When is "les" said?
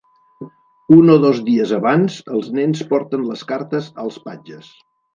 3.31-3.47